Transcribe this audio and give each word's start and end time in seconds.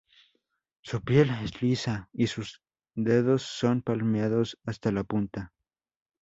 Su 0.81 1.03
piel 1.03 1.29
es 1.43 1.61
lisa, 1.61 2.09
y 2.11 2.25
sus 2.25 2.63
dedos 2.95 3.43
son 3.43 3.83
palmeados 3.83 4.57
hasta 4.65 4.91
la 4.91 5.03
punta. 5.03 5.53